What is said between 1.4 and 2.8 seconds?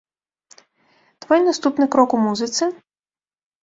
наступны крок у музыцы?